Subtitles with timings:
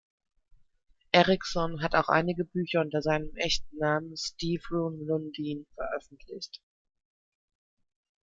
[1.11, 6.59] Erikson hat auch einige Bücher unter seinem echten Namen Steve Rune Lundin veröffentlicht.